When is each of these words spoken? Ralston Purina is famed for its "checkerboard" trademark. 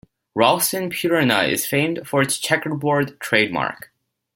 Ralston 0.33 0.89
Purina 0.89 1.47
is 1.47 1.67
famed 1.67 2.07
for 2.07 2.23
its 2.23 2.39
"checkerboard" 2.39 3.19
trademark. 3.19 3.91